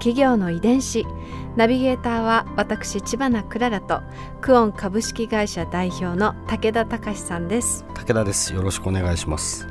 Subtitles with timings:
[0.00, 1.06] 企業の遺伝子。
[1.54, 4.00] ナビゲーターは私千葉なクララと
[4.40, 7.84] クオン株式会社代表の武田隆さんです。
[7.94, 8.52] 武田です。
[8.52, 9.68] よろしくお願いします。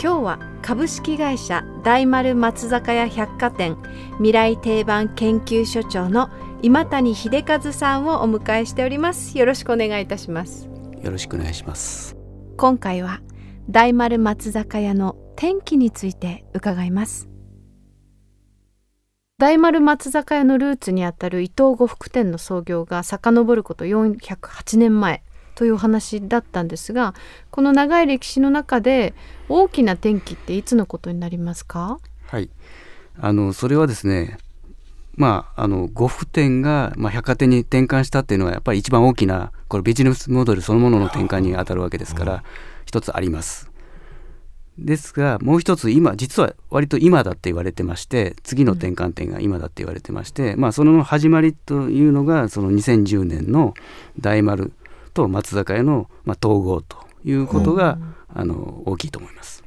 [0.00, 3.76] 今日は株式会社大丸松坂屋百貨店
[4.16, 6.30] 未来定番研究所長の
[6.62, 9.36] 今谷秀和さんをお迎えしております。
[9.36, 10.68] よろしくお願いいたします。
[11.02, 12.16] よろしくお願いします。
[12.56, 13.20] 今回は
[13.68, 17.28] 大丸松坂屋の天気について伺います
[19.38, 25.22] 大丸松坂屋のルーツにあたる伊藤呉服店の創業が遡ること408年前
[25.54, 27.12] というお話だったんですが
[27.50, 29.12] この長い歴史の中で
[29.50, 31.98] 大きな転機っていつのことになりますか？
[32.28, 32.48] はい。
[33.20, 34.38] あのそれはですね
[35.16, 42.44] まあ、あの呉服店が、まあ、百貨店に転換したっていうのはやっぱり一番大きなこれビジネスモデルそのものの転換に当たるわけですから
[42.86, 43.70] 一つあります。
[44.78, 53.74] ですがもう一つ今実は割と今だって言われてまして次の転換点が今だって言われてまして、うん、まあその始まりというのがその2010年の
[54.20, 54.72] 大丸
[55.14, 57.98] と松坂屋の、まあ、統合ということが、
[58.34, 59.64] うん、あの大きいと思います。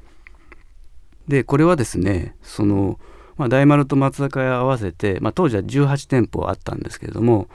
[1.27, 2.99] でこれはですねその
[3.37, 7.47] まあ、大丸と松坂屋合わせて、まあ、当時は18店舗あったんですけれども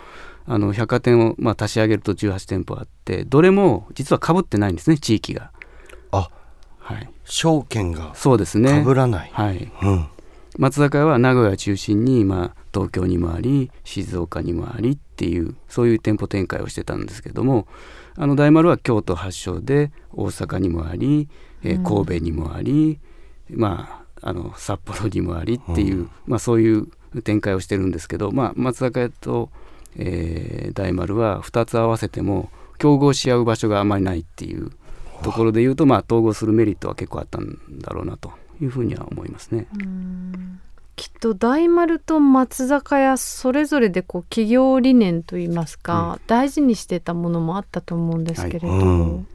[0.46, 5.52] あの百貨店をまあ足し上げると18店舗あってどれも実はかぶってないんですね地域が。
[6.10, 6.30] あ
[6.78, 8.70] はい証券がそうですね。
[8.70, 9.30] かぶらない。
[9.32, 10.06] はい、うん、
[10.58, 17.66] 松坂屋は名古屋中心に、まあ、東京にもあり静岡にもありっていうそういう店舗展開をしてたんですけども
[18.16, 21.28] あの大丸は京都発祥で大阪にもあり、
[21.62, 22.98] えー、神戸にもあり、
[23.50, 26.88] うん、まああの札幌にもありっていう、うん、まあ、そういう
[27.22, 29.50] 展開をしてるんですけど、まあ、松坂屋と、
[29.96, 34.70] えー、大丸は2つ合わせても競合し合う場所があまりないっていう
[35.24, 39.66] ところでいうと、まあ、統合するメリットは結構あったんだろうなというふうには思いますね。
[40.96, 48.78] きっと大丸と松坂屋それぞれでこう企業理念といいますか、うん、大事にしてたものもあったと思うんですけれど、はい。
[48.78, 49.26] うん。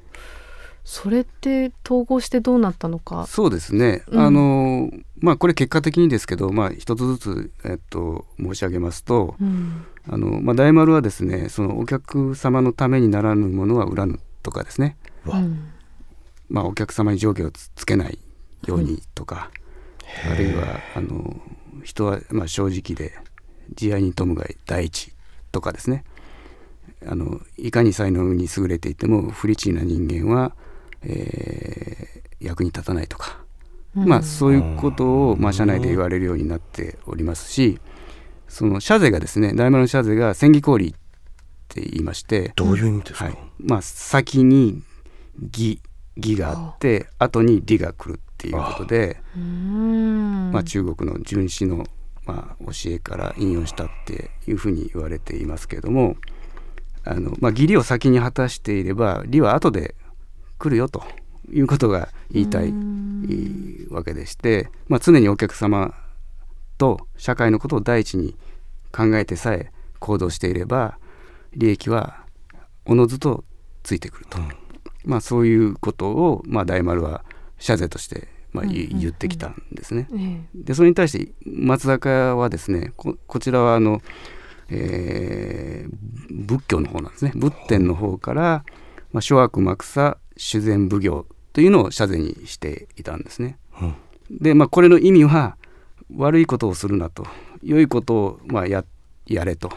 [0.86, 3.28] それって統合してどうなったのか？
[3.28, 4.90] そうですね、うん、あの
[5.20, 14.98] まあこれ結果的にですけど、まあ、一つずつ、えっと、申し上げますと、うん、あのまあ、大丸はですねそのお客様のためにならぬものは売らぬとかですね、
[15.28, 15.70] うん、
[16.50, 18.20] まあ、お客様に上下をつけない
[18.66, 19.52] ようにとか、
[20.30, 21.40] あるいはあの
[21.84, 23.18] 人はまあ正直で
[23.76, 25.14] 慈愛に富むが第一
[25.52, 26.04] とかですね。
[27.08, 30.54] あのいかに才能に優れていても不利地な人間は
[31.04, 33.40] えー、役に立たないとか、
[33.96, 37.80] うん、まあ、そういうことを、まあ、社内で言われるようになっておりますし
[38.48, 40.94] その社税がですね大丸の社税が千里氷っ
[41.68, 43.38] て言いましてどういう意味ですか、はい。
[43.60, 44.82] まあ、先に
[45.54, 45.80] 義
[46.20, 49.22] 義があって後に利が来るっていうことで
[50.52, 51.86] まあ、中国の純子の、
[52.26, 56.16] まあ、教えから引用したっていうふうに言われていますけれども
[57.06, 59.96] あの、まあ、義理を先に果たしていれば利は後で
[60.58, 61.04] 来るよと
[61.52, 62.74] いうことが言いたい
[63.90, 65.94] わけでして、まあ、常にお客様
[66.78, 68.36] と社会のことを第一に
[68.92, 70.98] 考えてさえ行動していれば
[71.54, 72.26] 利益は
[72.86, 73.44] おのずと
[73.84, 74.50] ついてくると、うん、
[75.06, 77.24] まあ、そういうことを、まあ、大丸は
[77.58, 80.08] 社税としてまあ、言ってきたんですね。
[80.56, 84.02] でそれに対して松坂はですねこちらはあの、
[84.70, 87.32] えー、仏教の方なんですね。
[87.36, 88.64] 仏典の方から、
[89.12, 93.58] まあ、諸悪幕差修繕奉行というのを社税にしていたんですね。
[93.82, 93.96] うん、
[94.32, 95.58] で、まあ、これの意味は
[96.16, 97.28] 悪いことをするなと
[97.62, 98.84] 良いことをまあや
[99.28, 99.70] やれと、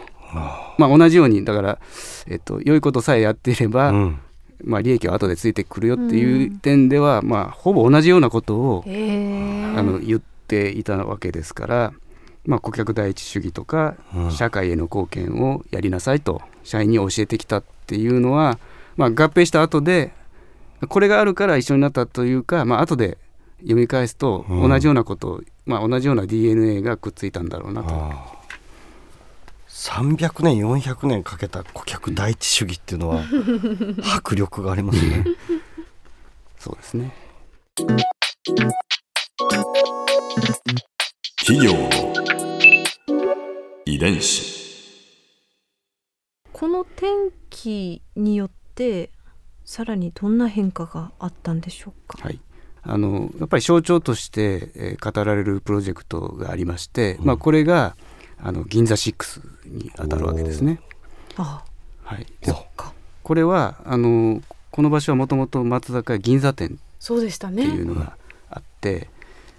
[0.79, 1.79] まあ、同じようにだから、
[2.27, 4.19] えっと、良いことさえやっていれば、うん、
[4.65, 11.93] まあ、利益は後でついてくるよっていう点では、うん、まあ、ほぼ同じようなことをあの言っていたわけですから、
[12.47, 13.97] まあ、顧客第一主義とか、
[14.31, 18.59] 社会への貢献をやりなさいと社員に教えてきたっていうのは、
[18.97, 20.13] まあ、合併した後で
[20.89, 23.19] これがあるから一緒になったというか、まあ後で
[23.61, 28.42] 読み返すと同じようなことを、うん、まあ、同じような DNA がくっついたんだろうなと。
[29.73, 33.25] 300年400年かけた顧客第一主義っていうのは
[34.17, 35.25] 迫力がありますね。
[36.59, 37.15] そうですね。
[41.39, 41.89] 企業の
[43.87, 44.63] 遺遺伝子。
[46.53, 49.11] この天気によって
[49.65, 52.19] さらにどんな変化があったんでしょうか？
[52.23, 52.39] はい。
[52.83, 57.97] あのやっぱり象徴として、えー、語られるプロジェクトがありまして、うん、まあ、これが
[58.43, 60.81] あの銀座6に当たるわけですね。
[61.37, 61.65] あ
[62.03, 62.27] はい、
[63.23, 67.67] これはあのこの場所はもともと松坂銀座店そうでしたね。
[67.67, 68.17] っていうのが
[68.51, 69.09] あって、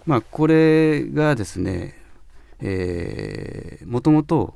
[0.05, 1.95] まあ、これがですね
[3.85, 4.55] もともと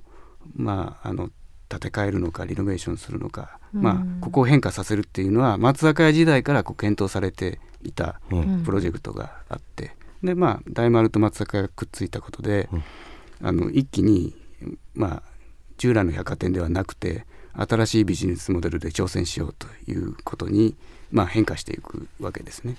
[0.56, 1.30] まああの
[1.70, 8.22] 建て替えるのかリノベーションするのか、うん、まあ、ここを変化させるっていうのは松坂屋時代からこう検討されていた
[8.64, 12.70] プロジェクトがあって、でまあ大丸と松坂がくっついたことで、
[13.42, 14.36] あの一気に
[14.94, 15.24] まあ
[15.78, 20.76] 従来の百貨店ではなくて新しいビジネスモデルで挑戦しようということに、
[21.12, 22.78] まあ、変化していくわけですね。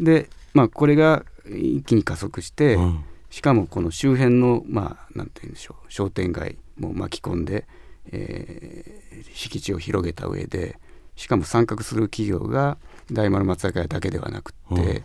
[0.00, 7.66] で、まあ、これが一気に加速して、うん、しかもこの周辺の、まあ、なんて言うんでしょう商店街も巻き込んで、
[8.10, 10.78] えー、敷地を広げた上で
[11.14, 12.78] しかも参画する企業が
[13.12, 15.04] 大丸松坂屋だけではなくて、うん、え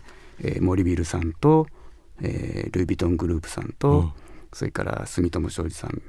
[0.58, 1.66] ー、森ビルさんと、
[2.22, 4.12] えー、ルイ・ヴィトングループさんと、うん、
[4.52, 6.02] それから住友商事さん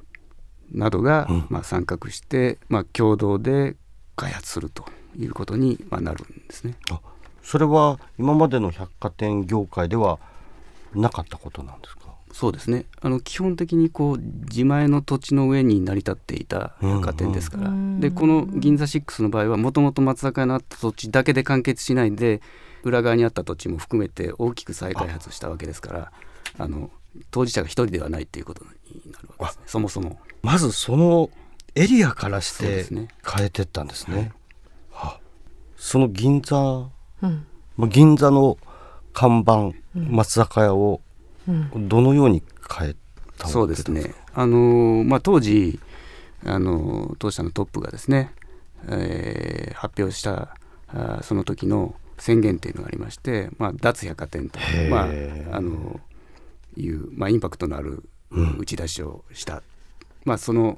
[0.71, 3.75] などが、うん、まあ、参画して、まあ、共同で
[4.15, 4.85] 開発すると
[5.17, 6.75] いうことに、まあ、なるんですね。
[7.41, 10.19] それは今までの百貨店業界では
[10.93, 12.03] なかったことなんですか？
[12.31, 12.85] そうですね。
[13.01, 17.75] あの基本的にこう自前の土地の上に成り立っていた百貨店ですから、うん。
[17.75, 22.41] うん、でこの銀座6の場合はもともと松坂屋のあった土地だけで完結しないで
[22.83, 26.11] 裏側にあった土地も含めて大きく再開発したわけですから
[26.57, 26.89] あの
[27.31, 29.63] 当事者が一人ではないっていうことになるわけですね。
[29.67, 30.19] そもそも。
[30.41, 31.29] まずその
[31.75, 34.15] エリアからして変えてったんですね。
[34.15, 34.31] そ、ね
[34.91, 35.21] はい、
[35.75, 36.89] その銀座、
[37.21, 37.45] うん、
[37.89, 38.57] 銀座の
[39.13, 41.01] 看板、松坂屋を
[41.75, 42.95] どのように変え
[43.37, 44.13] たそうですね。
[44.33, 45.79] あのまあ当時
[46.45, 48.31] あの当社のトップがですね、
[48.87, 50.55] えー、発表した
[50.87, 54.59] あその時の宣言っていうのがありまして、まあ、脱百貨店と、
[54.89, 55.07] まあ、
[55.51, 55.99] あの
[56.77, 58.03] いう、まあ、インパクトのある
[58.59, 59.61] 打ち出しをした、うん、
[60.25, 60.77] まあ、その、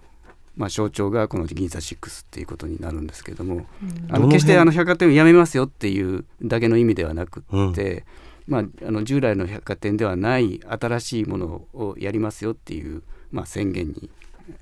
[0.55, 3.65] まあ、象徴がこの銀座6っていうことになるんですけれども、うん、
[4.09, 8.05] あの決してあの百貨店をやめますよっていうだけの意味ではなくって、
[8.47, 14.09] うん、まあ、あの従来の百貨店ではない新しいものをやりますよっていう、まあ、宣言に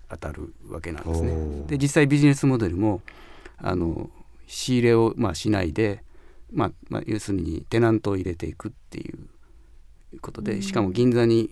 [0.09, 1.65] 当たるわけなんですね。
[1.67, 3.01] で実際ビジネスモデルも
[3.57, 4.09] あの
[4.47, 6.03] 仕入れを、まあ、しないで、
[6.51, 9.17] まあまあ、要するにテナントを入れていくっていう
[10.21, 11.51] ことでしかも銀座に、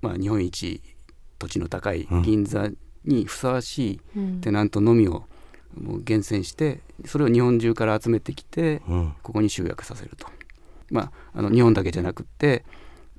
[0.00, 0.82] まあ、日本一
[1.38, 2.68] 土地の高い銀座
[3.04, 4.00] にふさわしい
[4.40, 5.24] テナントのみを
[5.74, 8.82] もう厳選してそれを日本中から集めてきて
[9.22, 10.26] ここに集約させると、
[10.90, 12.64] まあ、あの日本だけじゃなくって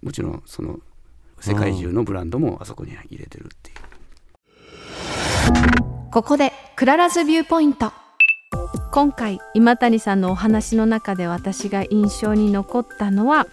[0.02, 0.80] もちろんその
[1.40, 3.94] 世界中のブランドもあそこに入れてるっていう。
[6.12, 7.92] ここでクララズビューポイント。
[8.92, 13.48] 今回今谷さんのお話の中で私が印象に残ったのは、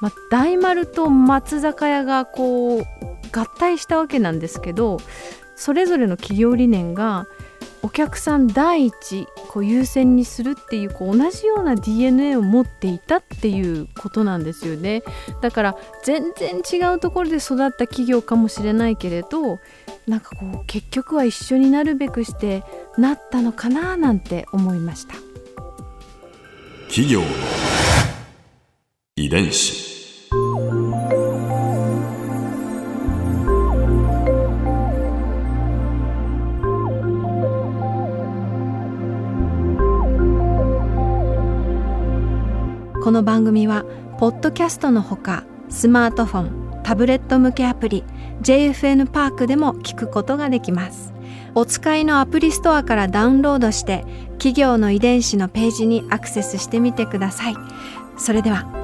[0.00, 2.84] まあ、大丸と松坂屋がこう
[3.32, 4.98] 合体したわけなんですけど
[5.56, 7.26] それぞれの企業理念が
[7.84, 15.02] お客さん第一こう優先にするっていうこう同じような DNA を持っていたっていうことなんですよね。
[15.42, 19.60] だから全然違うところで育った企業かもしれないけれど
[20.08, 22.64] なんかこう結局は一緒になるべくして
[22.96, 25.14] なったのかななんて思いました。
[26.88, 27.20] 企業
[29.24, 30.28] 遺伝子。
[43.02, 43.86] この番組は
[44.18, 48.04] ポッドキャストのほかスマートフォンタブレット向けアプリ
[48.42, 51.14] JFN パークでも聞くことができます。
[51.54, 57.56] お使いのアプリストアからダウンロードして企業の遺伝子のページにアクセスしてみてください。
[58.18, 58.83] それでは